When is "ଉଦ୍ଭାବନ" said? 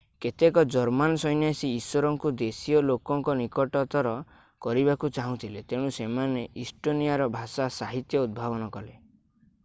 8.23-8.71